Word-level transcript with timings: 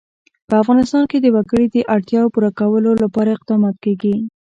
په 0.49 0.53
افغانستان 0.63 1.03
کې 1.11 1.17
د 1.21 1.27
وګړي 1.35 1.65
د 1.69 1.77
اړتیاوو 1.95 2.31
پوره 2.33 2.51
کولو 2.59 2.91
لپاره 3.03 3.29
اقدامات 3.37 3.75
کېږي. 3.83 4.15